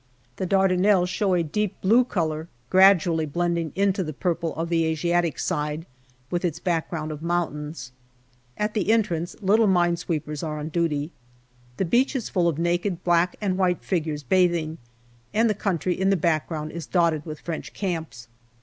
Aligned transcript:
The 0.37 0.47
Dardanelles 0.47 1.09
show 1.11 1.35
a 1.35 1.43
deep 1.43 1.79
blue 1.81 2.03
colour, 2.03 2.47
gradually 2.71 3.27
blending 3.27 3.71
into 3.75 4.03
the 4.03 4.13
purple 4.13 4.55
of 4.55 4.69
the 4.69 4.83
Asiatic 4.85 5.37
side, 5.37 5.85
with 6.31 6.43
its 6.43 6.57
background 6.59 7.11
of 7.11 7.21
mountains. 7.21 7.91
At 8.57 8.73
the 8.73 8.91
entrance, 8.91 9.35
little 9.41 9.65
ill 9.67 9.67
JUNE 9.67 9.73
115 9.75 9.91
mine 9.93 9.97
sweepers 9.97 10.41
are 10.41 10.57
on 10.57 10.69
duty. 10.69 11.11
The 11.77 11.85
beach 11.85 12.15
is 12.15 12.29
full 12.29 12.47
of 12.47 12.57
naked 12.57 13.03
black 13.03 13.35
and 13.41 13.59
white 13.59 13.83
figures 13.83 14.23
bathing, 14.23 14.79
and 15.35 15.47
the 15.47 15.53
country 15.53 15.93
in 16.01 16.09
the 16.09 16.17
background 16.17 16.71
is 16.71 16.87
dotted 16.87 17.23
with 17.23 17.39
French 17.41 17.71
camps. 17.73 18.27